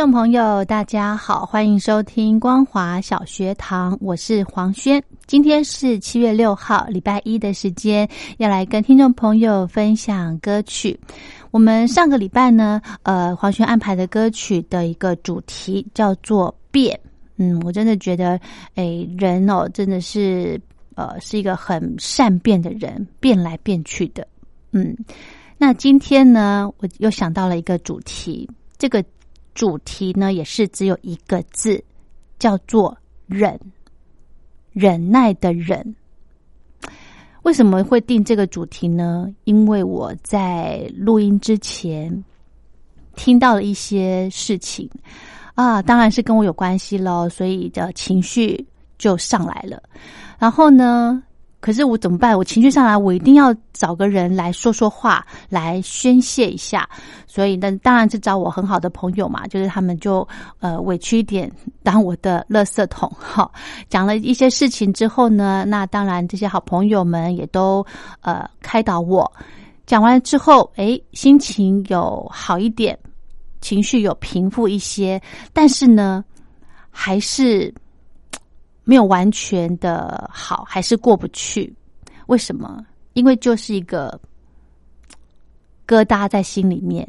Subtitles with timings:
[0.00, 5.02] 众朋友，大家好，欢迎收听光华小学堂，我是黄轩。
[5.26, 8.08] 今天是七月六号，礼拜一的时间，
[8.38, 10.98] 要来跟听众朋友分享歌曲。
[11.50, 16.98] 我们上个礼拜呢，呃，黄轩安排的歌曲的一个主题叫做“变”。
[17.36, 18.40] 嗯，我真的觉得，
[18.76, 20.58] 哎，人哦，真的是，
[20.94, 24.26] 呃，是一个很善变的人，变来变去的。
[24.72, 24.96] 嗯，
[25.58, 29.04] 那今天呢，我又想到了一个主题，这个。
[29.54, 31.82] 主题呢也是只有一个字，
[32.38, 32.96] 叫做
[33.26, 33.58] 忍，
[34.72, 35.94] 忍耐的忍。
[37.42, 39.28] 为什么会定这个主题呢？
[39.44, 42.24] 因为我在录音之前
[43.16, 44.88] 听到了一些事情
[45.54, 48.66] 啊，当然是跟我有关系喽，所以的情绪
[48.98, 49.82] 就上来了。
[50.38, 51.22] 然后呢？
[51.60, 52.36] 可是我怎么办？
[52.36, 56.88] 我情绪上来，我一定要找个人来说说话，来宣泄一下。
[57.26, 60.26] 所以，那当然是找我很好的朋友嘛，就是他们就
[60.60, 63.10] 呃委屈一点，当我的垃圾桶。
[63.18, 63.50] 哈，
[63.90, 67.86] 讲了一些事情之后呢，那当然这些好朋友们也都
[68.22, 69.30] 呃开导我。
[69.84, 72.98] 讲完之后，哎，心情有好一点，
[73.60, 75.20] 情绪有平复一些，
[75.52, 76.24] 但是呢，
[76.90, 77.72] 还是。
[78.84, 81.72] 没有完全的好，还是过不去。
[82.26, 82.84] 为什么？
[83.14, 84.20] 因为就是一个
[85.86, 87.06] 疙瘩在心里面，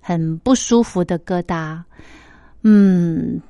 [0.00, 1.82] 很不舒服的疙瘩。
[2.62, 3.40] 嗯，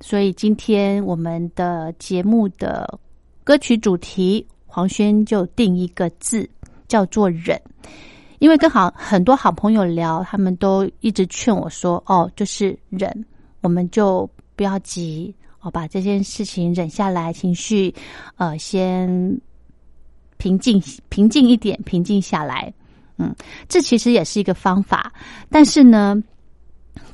[0.00, 2.98] 所以今天我们的节目的
[3.42, 6.48] 歌曲主题，黄轩就定一个字，
[6.86, 7.60] 叫做“忍”。
[8.38, 13.24] 因为跟好很多好朋友聊，他们都一直劝我说：“哦，就是忍，
[13.62, 17.94] 我们就不要急。”我把这件事情忍下来，情绪，
[18.36, 19.06] 呃，先
[20.38, 22.72] 平静，平静一点，平静下来。
[23.18, 23.34] 嗯，
[23.68, 25.12] 这其实也是一个方法，
[25.50, 26.16] 但是呢，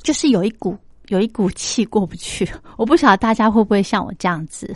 [0.01, 0.77] 就是有一股
[1.07, 2.49] 有一股气过不去。
[2.77, 4.73] 我不晓得大家会不会像我这样子，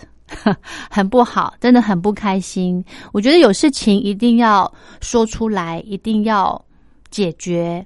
[0.89, 2.83] 很不好，真的很不开心。
[3.13, 4.69] 我觉得有事情一定要
[4.99, 6.61] 说出来，一定要
[7.09, 7.85] 解决，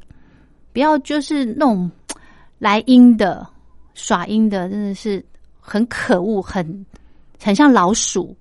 [0.73, 1.91] 不要就是那种
[2.57, 3.47] 来阴的、
[3.93, 5.23] 耍阴的，真的是。
[5.67, 6.85] 很可恶，很
[7.43, 8.35] 很像老鼠。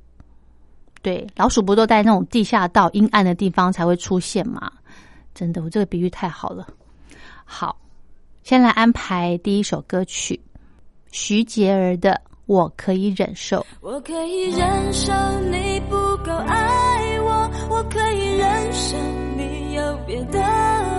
[1.01, 4.71] 对，老鼠不都在那种地下道、阴暗的地方才会出现吗？
[5.35, 6.67] 真的，我这个比喻太好了。
[7.45, 7.77] 好，
[8.43, 10.39] 先来安排第一首歌曲，
[11.11, 12.11] 徐杰儿的
[12.47, 13.59] 《我可以忍受》。
[13.81, 15.13] 我可以忍受
[15.51, 18.97] 你不够爱我，我可以忍受
[19.37, 20.39] 你有别的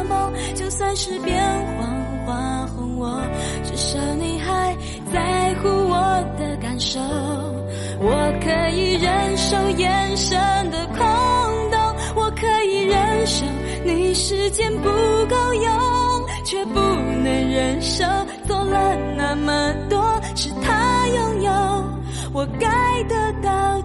[0.07, 1.41] 梦，就算是变
[1.77, 3.21] 黄花红，我
[3.63, 4.44] 至少你还。
[5.11, 5.95] 在乎我
[6.37, 6.99] 的感受，
[7.99, 10.37] 我可以忍受眼神
[10.71, 10.97] 的空
[11.71, 11.79] 洞，
[12.15, 13.45] 我可以忍受
[13.83, 18.03] 你时间不够用，却不能忍受
[18.45, 19.99] 做了那么多
[20.35, 21.51] 是他拥有
[22.33, 23.81] 我该得到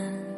[0.00, 0.29] one.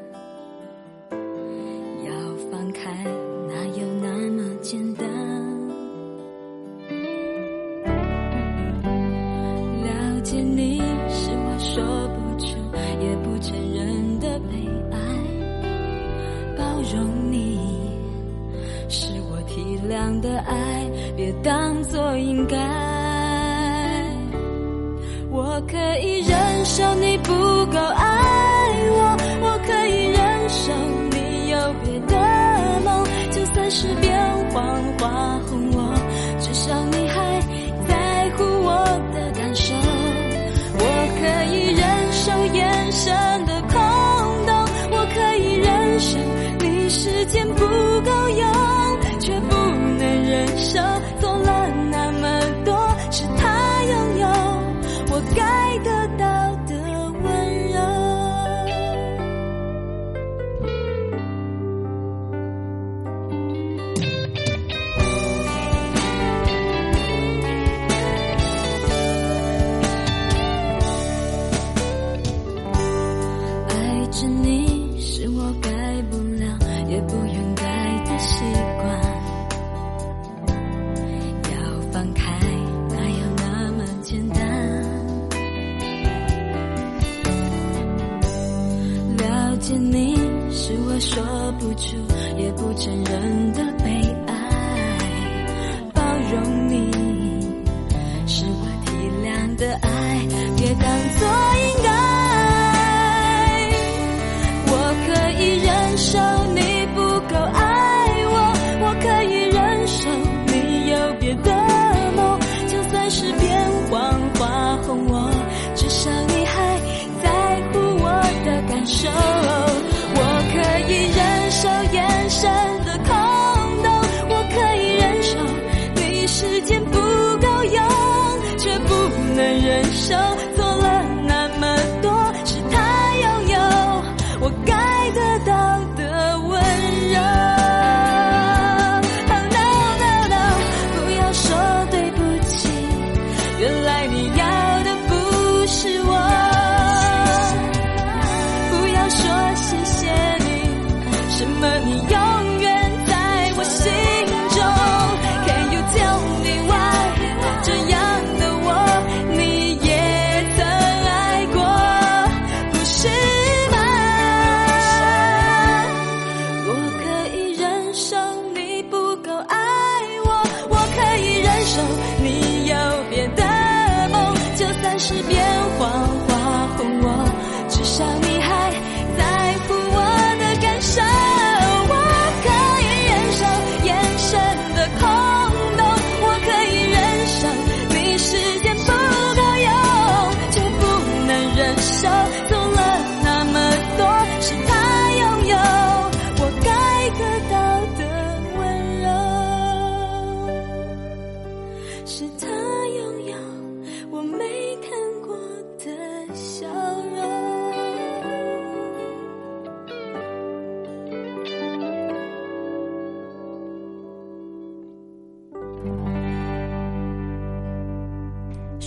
[175.14, 175.41] 是变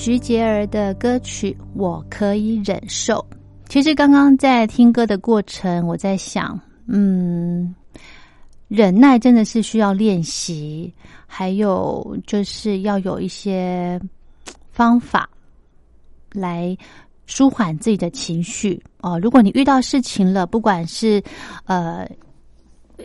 [0.06, 3.16] 徐杰儿的歌曲《我可以忍受》。
[3.68, 7.74] 其实刚刚在听歌的过程，我在想，嗯，
[8.68, 10.94] 忍耐真的是需要练习，
[11.26, 14.00] 还有就是要有一些
[14.70, 15.28] 方法
[16.32, 16.78] 来
[17.26, 19.20] 舒缓自己的情绪哦。
[19.20, 21.20] 如果你遇到事情了，不管是
[21.66, 22.08] 呃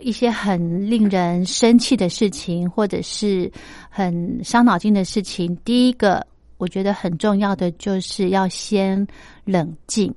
[0.03, 3.51] 一些很令人生气的事情，或者是
[3.89, 6.23] 很伤脑筋的事情，第一个
[6.61, 9.07] 我觉得很重要的就是要先
[9.45, 10.13] 冷静，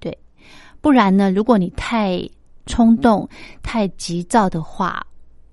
[0.00, 0.18] 对，
[0.80, 2.28] 不然呢，如果你太
[2.66, 3.28] 冲动、
[3.62, 5.00] 太急躁的话，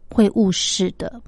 [0.10, 1.22] 会误事的。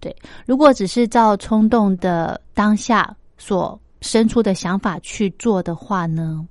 [0.00, 0.12] 对，
[0.44, 6.44] 如果只是照冲动的当下所生出的想法去做的话呢，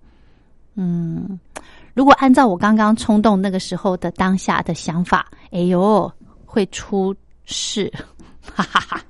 [0.75, 1.37] 嗯，
[1.93, 6.09] 如果按照我刚刚冲动那个时候的当下的想法，哎呦，
[6.45, 7.13] 会出
[7.43, 7.91] 事，
[8.41, 9.03] 哈哈哈。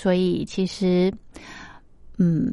[0.00, 1.12] 所以其实，
[2.16, 2.50] 嗯，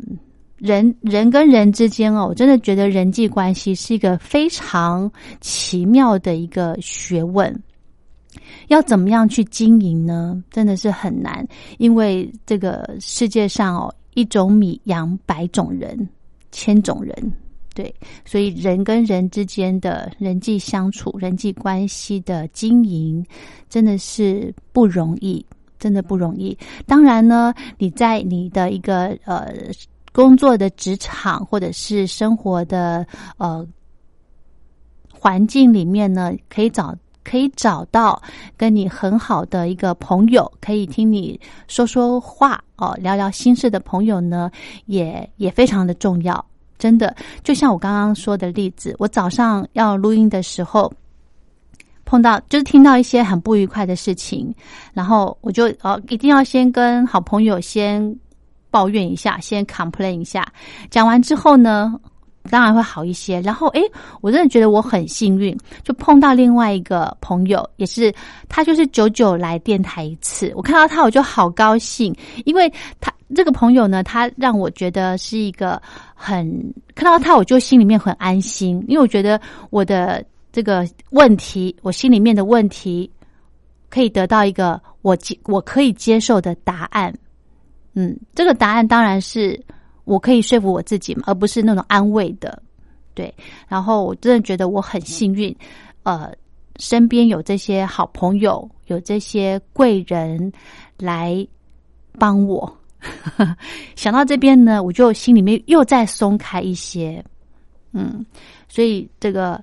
[0.57, 7.57] 人人跟人之间哦，我真的觉得人际关系是一个非常奇妙的一个学问。
[8.67, 10.43] 要怎么样去经营呢？
[10.51, 16.05] 真的是很难，因为这个世界上哦，一种米养百种人，
[16.51, 17.15] 千种人，
[17.73, 23.25] 对，所以人跟人之间的人际相处、人际关系的经营，
[23.69, 25.43] 真的是不容易，
[25.79, 26.57] 真的不容易。
[26.85, 29.53] 当然呢，你在你的一个呃
[30.11, 33.05] 工作的职场或者是生活的
[33.37, 33.65] 呃
[35.11, 36.95] 环境里面呢，可以找。
[37.29, 38.21] 可以找到
[38.55, 44.49] 跟你很好的一个朋友，可以听你说说话哦，聊聊心事的朋友呢，
[44.85, 46.45] 也也非常的重要。
[46.77, 50.89] 真的，就像我刚刚说的例子，我早上要录音的时候，
[52.07, 54.51] 碰到就是听到一些很不愉快的事情，
[54.93, 58.17] 然后我就哦，一定要先跟好朋友先
[58.71, 60.47] 抱怨一下，先 complain 一下。
[60.89, 61.93] 讲完之后呢？
[62.49, 63.41] 当然会好一些。
[63.41, 63.81] 然后，诶，
[64.21, 68.09] 我真的觉得我很幸运，就碰到另外一个朋友，也是
[68.47, 70.53] 他，就是久久来电台一次。
[70.55, 72.71] 我看到他，我就好高兴，因为
[73.01, 75.81] 他这个朋友呢，他让我觉得是一个
[76.15, 76.49] 很
[76.95, 79.37] 看到他，我就心里面很安心，因为我觉得
[79.69, 80.23] 我的
[80.57, 83.07] 这个问题，我心里面的问题，
[83.91, 87.13] 可以得到一个我接我可以接受的答案。
[87.93, 89.63] 嗯，这个答案当然是。
[90.03, 92.63] 我可以说服我自己，而不是那种安慰的，
[93.13, 93.31] 对。
[93.67, 95.53] 然后我真的觉得我很幸运，
[96.03, 96.33] 呃，
[96.77, 100.51] 身边有这些好朋友，有这些贵人
[100.97, 101.45] 来
[102.17, 102.77] 帮我。
[103.95, 107.21] 想到这边呢，我就心里面又再松开一些。
[107.91, 108.25] 嗯，
[108.69, 109.61] 所以这个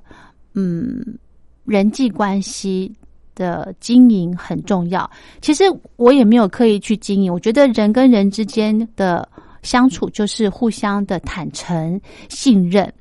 [0.54, 1.18] 嗯
[1.64, 2.92] 人际关系
[3.34, 5.08] 的经营很重要。
[5.40, 5.64] 其实
[5.96, 9.28] 我也没有刻意去经营，我觉得人跟人之间的。
[9.64, 12.92] 相处就是互相的坦诚、信任，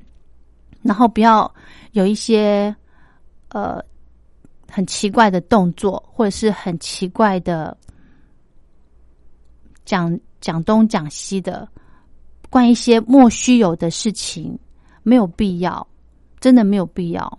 [0.80, 1.54] 然后不要
[1.92, 2.74] 有一些
[3.50, 3.78] 呃
[4.70, 7.76] 很奇怪的动作，或者是很奇怪的
[9.84, 11.68] 讲讲东讲西的，
[12.48, 14.58] 关一些莫须有的事情，
[15.02, 15.86] 没有必要，
[16.40, 17.38] 真的没有必要，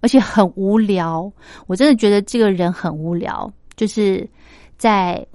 [0.00, 1.32] 而且很无聊。
[1.66, 4.28] 我真的觉得这个人很无聊，就是
[4.76, 5.26] 在。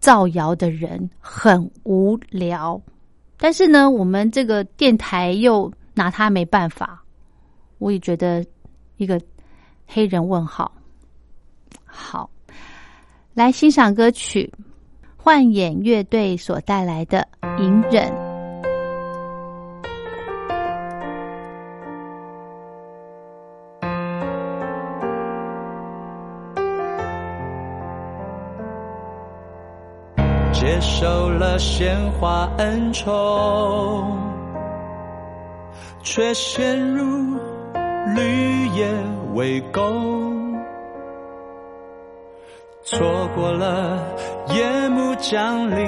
[0.00, 2.80] 造谣的人很无聊，
[3.36, 7.04] 但是呢，我们这个电台又拿他没办法，
[7.76, 8.42] 我也觉得
[8.96, 9.20] 一个
[9.86, 10.72] 黑人问号。
[11.84, 12.30] 好，
[13.34, 14.50] 来欣赏歌曲，
[15.18, 17.28] 幻眼乐队所带来的
[17.62, 18.10] 《隐忍》。
[30.60, 33.08] 接受了鲜花恩宠，
[36.02, 37.34] 却陷入
[38.14, 38.86] 绿叶
[39.32, 40.54] 围攻，
[42.82, 44.04] 错过了
[44.48, 45.78] 夜幕降临，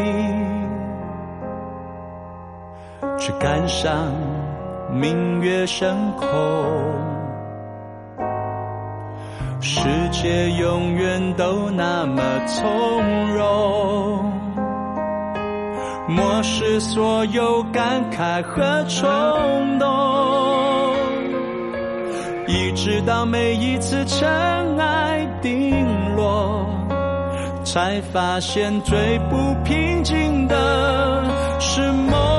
[3.19, 4.11] 却赶上
[4.91, 6.27] 明月升空，
[9.61, 14.33] 世界永远都那么从容。
[16.09, 19.89] 漠视所有感慨和冲动，
[22.49, 24.29] 一直到每一次尘
[24.79, 26.67] 埃定落，
[27.65, 31.25] 才发现最不平静的
[31.61, 32.32] 是梦。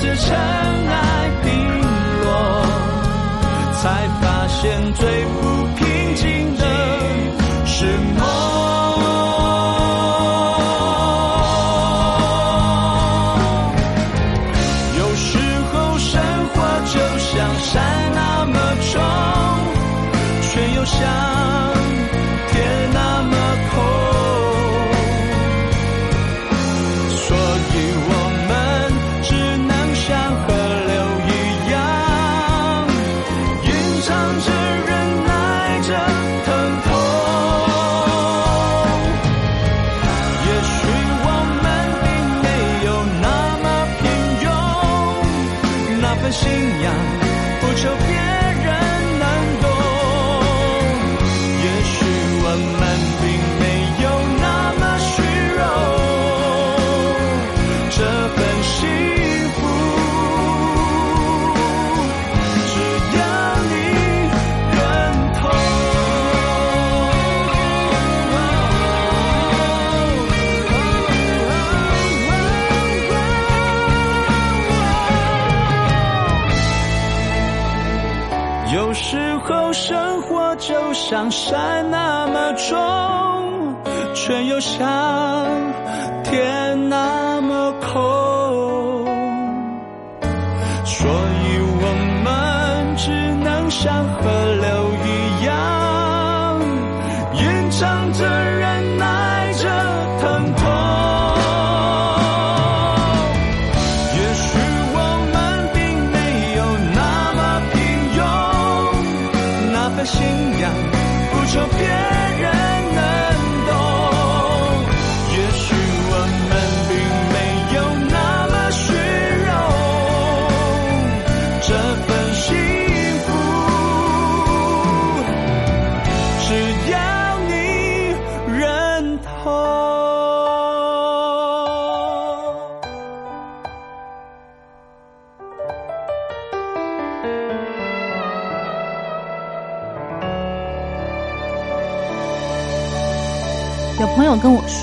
[0.00, 1.50] 是尘埃冰
[2.22, 2.64] 落，
[3.82, 5.59] 才发现最不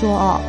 [0.00, 0.40] 说哦，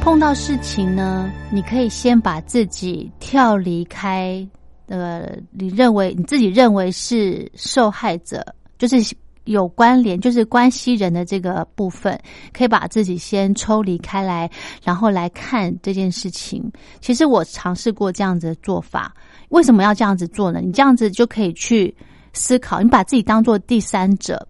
[0.00, 4.48] 碰到事情呢，你可以先把自己跳离开，
[4.86, 8.42] 呃，你认为你自己认为是受害者，
[8.78, 9.14] 就是
[9.44, 12.18] 有关联，就是关系人的这个部分，
[12.50, 14.50] 可以把自己先抽离开来，
[14.82, 16.72] 然后来看这件事情。
[17.02, 19.14] 其实我尝试过这样子的做法，
[19.50, 20.62] 为什么要这样子做呢？
[20.62, 21.94] 你这样子就可以去
[22.32, 24.48] 思考，你把自己当做第三者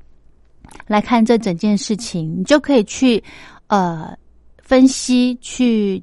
[0.87, 3.21] 来看这整件事情，你就可以去。
[3.69, 4.15] 呃，
[4.65, 6.03] 分析、去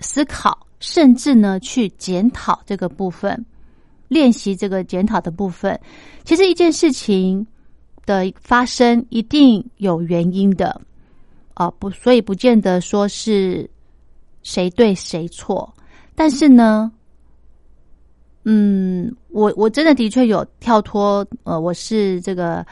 [0.00, 3.44] 思考，甚至呢去检讨这个部分，
[4.08, 5.78] 练习这个检讨的部分。
[6.24, 7.46] 其实一件事情
[8.06, 10.80] 的发生一定有原因的，
[11.52, 13.68] 啊、不，所以不见得说是
[14.42, 15.70] 谁对谁错。
[16.14, 16.90] 但是呢，
[18.44, 22.66] 嗯，我我真的的确有跳脱，呃，我是这个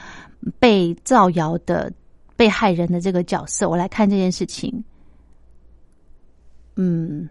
[0.58, 1.92] 被造谣的。
[2.38, 4.84] 被害人的这个角色，我来看这件事情。
[6.76, 7.28] 嗯，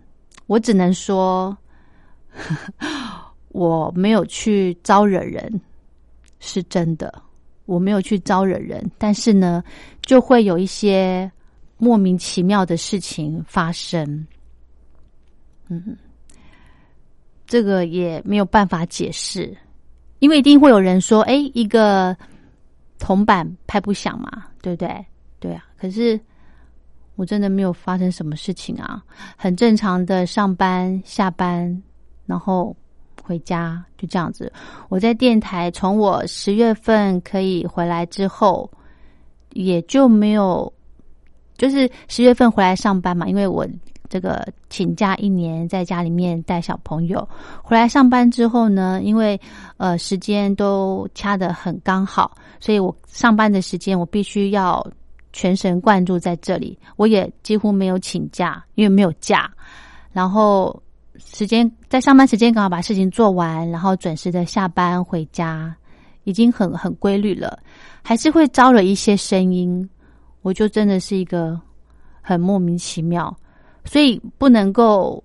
[0.47, 1.57] 我只能说，
[3.49, 5.61] 我没有去招惹人，
[6.39, 7.13] 是真的，
[7.65, 8.83] 我没有去招惹人。
[8.97, 9.63] 但是呢，
[10.01, 11.31] 就会有一些
[11.77, 14.27] 莫名其妙的事情发生。
[15.69, 15.95] 嗯，
[17.47, 19.55] 这个也没有办法解释，
[20.19, 22.15] 因为一定会有人说：“哎，一个。”
[22.97, 25.05] 铜板拍不响嘛，对不对？
[25.37, 26.17] 对啊，可是
[27.15, 29.01] 我真的没有发生什么事情啊，
[29.37, 31.81] 很正常的上班、下班，
[32.25, 32.75] 然后
[33.23, 34.51] 回家，就这样子。
[34.89, 38.69] 我在电台，从我十月份可以回来之后，
[39.53, 40.71] 也就没有，
[41.57, 43.65] 就是十月份回来上班嘛，因为我
[44.07, 47.27] 这个请假一年，在家里面带小朋友。
[47.63, 49.39] 回来上班之后呢，因为
[49.77, 54.85] 呃时间都掐得很刚好，所以我上班的时间我必须要
[55.35, 56.79] 全神贯注在这里。
[56.95, 59.51] 我也几乎没有请假，因为没有假。
[60.13, 60.81] 然后
[61.17, 65.75] 时间在上班时间刚好把事情做完，然后准时的下班回家，
[66.23, 67.59] 已经很很规律了。
[68.01, 69.87] 还是会招惹一些声音，
[70.41, 71.59] 我就真的是一个
[72.21, 73.35] 很莫名其妙。
[73.83, 75.21] 所以不能够，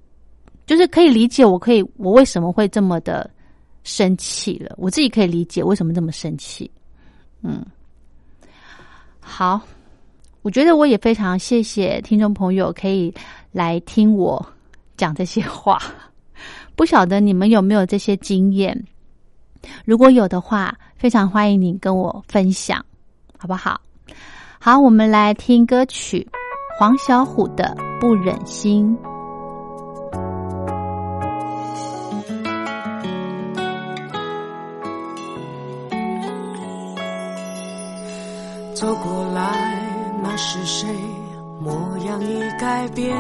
[0.66, 3.30] 就是可以理解，我可以，我为什么会这么的
[3.84, 4.74] 生气了？
[4.76, 6.68] 我自己可以理解为什么这么生气。
[7.42, 7.64] 嗯，
[9.20, 9.60] 好，
[10.42, 13.12] 我觉得我也非常谢谢听众朋友可以
[13.52, 14.44] 来听我
[14.96, 15.78] 讲这些话。
[16.74, 18.84] 不晓得你们有没有这些经验？
[19.84, 22.82] 如果有的话，非常欢迎你跟我分享，
[23.36, 23.78] 好不好？
[24.58, 26.26] 好，我们来听歌曲。
[26.78, 28.96] 黄小琥的不忍心，
[38.72, 39.29] 走过
[40.42, 40.88] 是谁？
[41.60, 43.14] 模样已改变，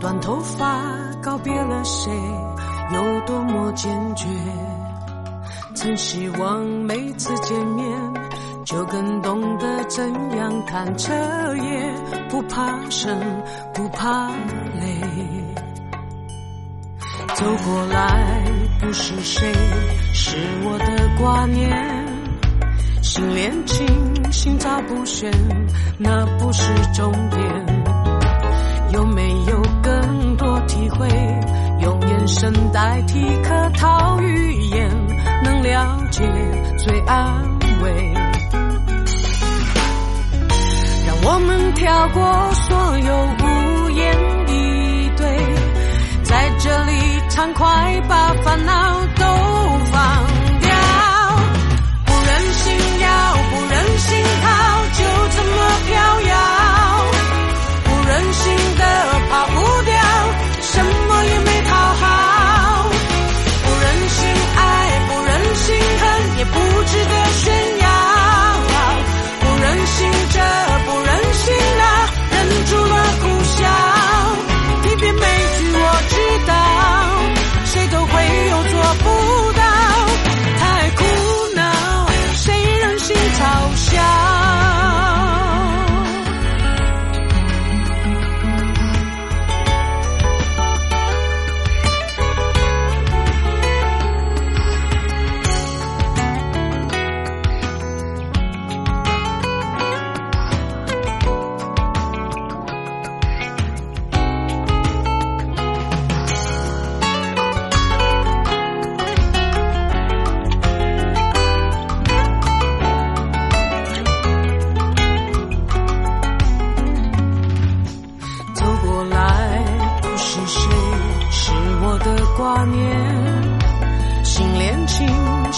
[0.00, 0.80] 短头发
[1.22, 2.10] 告别了谁？
[2.94, 4.26] 有多么坚决？
[5.74, 7.86] 曾希望每次见面。
[8.64, 11.12] 就更懂得怎样看彻
[11.56, 11.94] 夜，
[12.30, 13.20] 不怕生，
[13.74, 14.30] 不怕
[14.80, 15.00] 累。
[17.34, 18.42] 走过来
[18.80, 19.52] 不是谁，
[20.14, 21.70] 是我的挂念。
[23.02, 23.86] 心连情，
[24.34, 25.30] 心照不宣，
[25.96, 27.40] 那不是终点。
[28.92, 31.08] 有没有更多体会？
[31.80, 34.90] 用眼神代替客套语言，
[35.44, 36.22] 能了解
[36.78, 37.42] 最安
[37.82, 38.12] 慰。
[41.06, 44.14] 让我们跳过所有无言
[44.48, 45.24] 以对，
[46.24, 46.92] 在这里
[47.30, 49.53] 畅快把烦恼都
[66.54, 67.63] 恨，也不值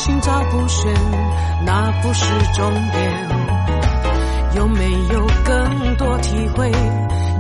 [0.07, 0.95] 心照不宣
[1.65, 3.29] 那不是终点
[4.55, 6.71] 有没有更多体会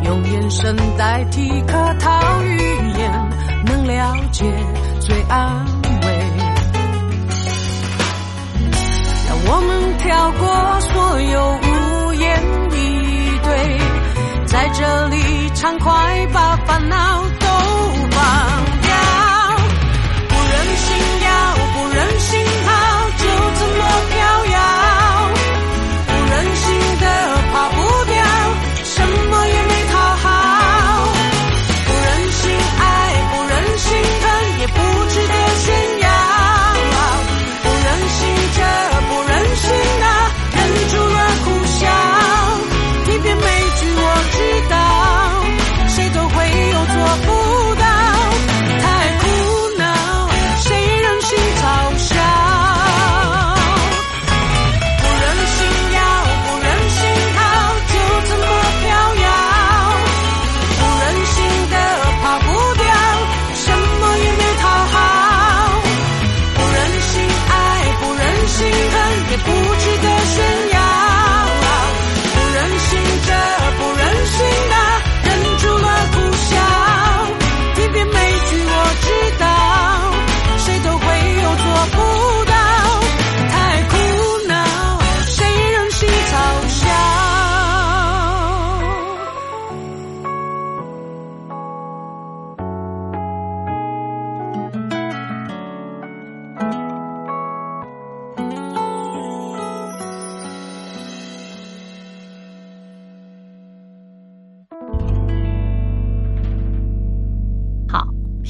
[0.02, 2.56] 用眼神代替客套语
[2.98, 3.30] 言
[3.66, 4.44] 能了解
[4.98, 5.64] 最安
[6.02, 6.08] 慰。
[9.28, 13.78] 让我们跳过所有无言以对
[14.46, 17.35] 在这里畅快把烦恼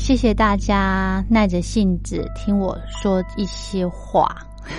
[0.07, 4.37] 谢谢大家耐着性子听我说一些话。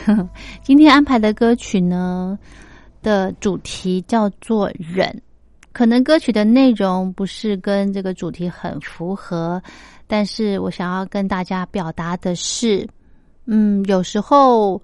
[0.63, 2.39] 今天安排的歌曲呢
[3.01, 5.21] 的主题叫做“忍”，
[5.73, 9.61] 可能歌曲的内容不是跟这个主题很符合，
[10.07, 12.87] 但是我想要跟大家表达的是，
[13.47, 14.81] 嗯，有时候，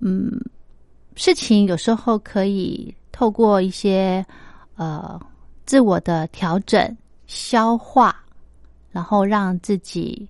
[0.00, 0.28] 嗯，
[1.14, 4.26] 事情有时候可以透过一些
[4.74, 5.20] 呃
[5.66, 6.96] 自我的调整、
[7.28, 8.24] 消化，
[8.90, 10.28] 然后让自己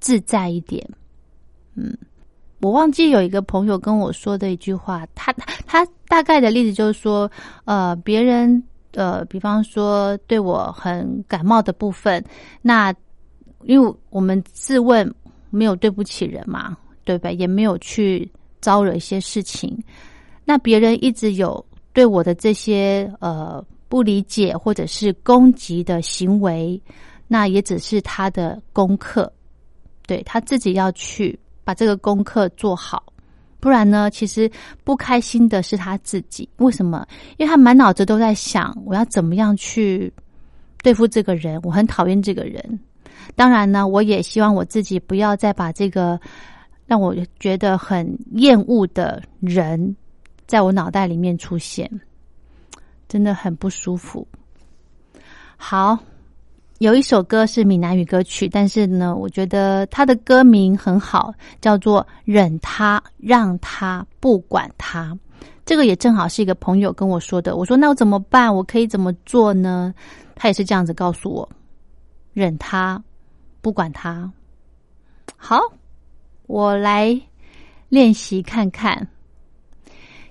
[0.00, 0.86] 自在一点，
[1.74, 1.96] 嗯。
[2.62, 5.30] 我忘记有一个朋友跟我说的一句话，他
[5.66, 7.30] 他大概的例子就是说，
[7.66, 8.60] 呃，别人
[8.92, 12.24] 呃，比方说对我很感冒的部分，
[12.62, 12.92] 那
[13.64, 15.14] 因为我们自问
[15.50, 17.30] 没有对不起人嘛，对吧？
[17.30, 18.28] 也没有去
[18.60, 19.78] 招惹一些事情，
[20.44, 26.80] 那别人一直有对我的这些呃不理解或者是攻击的行为，
[27.28, 29.32] 那也只是他的功课，
[30.06, 31.38] 对他自己要去。
[31.64, 33.02] 把这个功课做好，
[33.58, 34.08] 不然呢？
[34.08, 34.48] 其实
[34.84, 36.48] 不开心的是他自己。
[36.58, 37.04] 为什么？
[37.38, 40.12] 因为他满脑子都在想，我要怎么样去
[40.80, 41.60] 对付这个人。
[41.64, 42.78] 我很讨厌这个人。
[43.34, 46.20] 当然呢，我也希望我自己不要再把这个
[46.86, 49.96] 让我觉得很厌恶的人，
[50.46, 51.90] 在我脑袋里面出现，
[53.08, 54.24] 真的很不舒服。
[55.56, 55.98] 好。
[56.78, 65.14] 有一首歌是闽南语歌曲，但是呢，我觉得它的歌名很好，叫做《忍他让他不管他》。
[65.64, 67.56] 这个也正好是一个朋友跟我说的。
[67.56, 68.54] 我说：“那我怎么办？
[68.54, 69.94] 我可以怎么做呢？”
[70.36, 71.48] 他也是这样子告诉我
[72.34, 73.02] ：“忍他，
[73.62, 74.30] 不管他。”
[75.34, 75.58] 好，
[76.46, 77.18] 我来
[77.88, 79.08] 练习看看。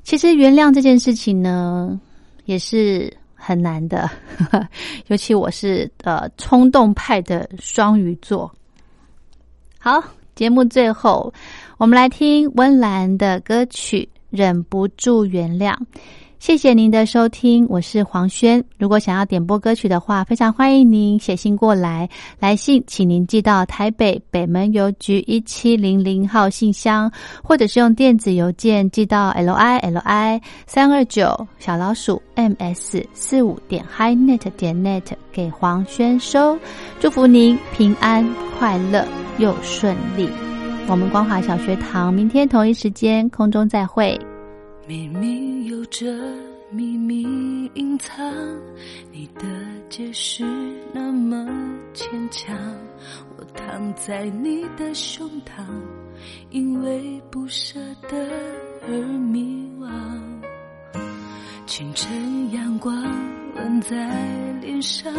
[0.04, 2.00] 其实原谅这件事情呢，
[2.46, 3.12] 也是。
[3.36, 4.10] 很难的，
[5.08, 8.52] 尤其我是呃冲动派的双鱼座。
[9.78, 10.02] 好，
[10.34, 11.32] 节目最后，
[11.78, 15.74] 我们来听温岚的歌曲《忍不住原谅》。
[16.38, 18.64] 谢谢您的收听，我是黄轩。
[18.78, 22.08] 如果想要点播歌曲的话，非常欢迎您写信过来。
[22.40, 27.12] 来信请您寄到台北北门邮局一七零零号信箱，
[27.44, 36.58] 或者是用电子邮件寄到 l i l i 三二九小老鼠 m s 四五点 hi net 点 net 给黄轩收。
[37.00, 38.28] 祝福您平安
[38.60, 39.08] 快乐
[39.40, 40.30] 又顺利。
[40.88, 44.20] 我们光华小学堂明天同一时间空中再会。
[44.88, 46.06] 明明有着
[46.70, 47.24] 秘密
[47.74, 48.32] 隐藏，
[49.12, 49.42] 你的
[49.90, 50.46] 解释
[50.94, 51.44] 那么
[51.92, 52.56] 牵强。
[53.36, 55.66] 我躺在你的胸膛，
[56.52, 58.30] 因为不舍得
[58.88, 59.90] 而迷惘。
[61.66, 62.96] 清晨阳光
[63.56, 63.98] 吻在
[64.62, 65.12] 脸上，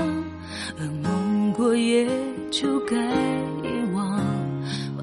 [0.78, 2.08] 噩梦过夜
[2.52, 2.96] 就该
[3.64, 4.16] 遗忘。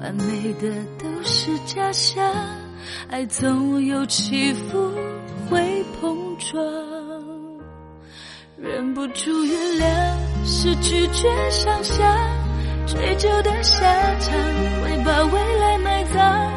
[0.00, 2.24] 完美的都是假象。
[3.08, 4.90] 爱总有起伏，
[5.48, 6.62] 会碰撞，
[8.56, 9.86] 忍不住原谅，
[10.44, 12.16] 是拒绝想象，
[12.86, 13.84] 追究的下
[14.20, 14.34] 场
[14.82, 16.52] 会把未来埋葬。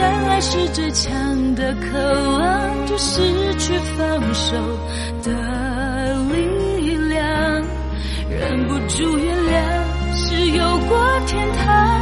[0.00, 1.98] 但爱是最强的渴
[2.38, 4.54] 望，就失去放手
[5.24, 7.18] 的力量。
[8.30, 12.00] 忍不住原谅，是有过天堂，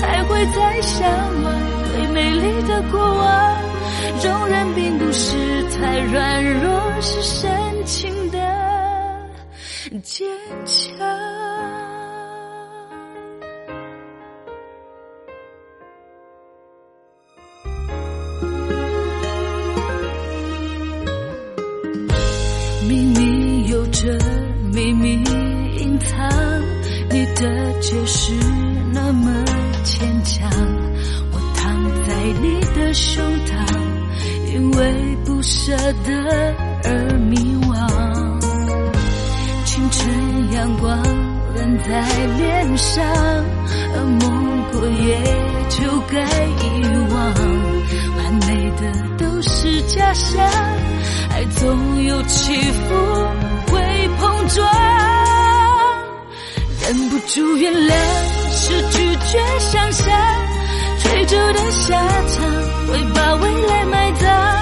[0.00, 1.10] 才会再向
[1.44, 1.75] 往。
[2.16, 3.62] 美丽的过往，
[4.24, 5.36] 容忍并不是
[5.68, 8.38] 太软弱，是深情的
[10.02, 10.26] 坚
[10.64, 10.96] 强。
[22.88, 24.18] 明明有着
[24.72, 25.22] 秘密
[25.78, 26.26] 隐藏，
[27.10, 28.32] 你的解释
[28.94, 29.44] 那么
[29.84, 30.75] 牵强。
[32.40, 33.50] 你的胸膛，
[34.52, 36.12] 因为不舍得
[36.84, 37.36] 而迷
[37.66, 37.74] 惘。
[39.64, 41.02] 清晨阳光
[41.54, 41.88] 冷在
[42.36, 43.04] 脸上，
[43.94, 45.18] 而梦过也
[45.68, 46.14] 就该
[46.62, 46.64] 遗
[47.12, 47.16] 忘。
[48.16, 48.82] 完美的
[49.18, 50.44] 都是假象，
[51.30, 52.94] 爱总有起伏，
[53.72, 54.66] 会碰撞。
[56.82, 57.92] 忍不住原谅，
[58.50, 60.45] 是拒绝想象。
[60.98, 61.94] 追逐的下
[62.28, 64.56] 场会把未来埋葬。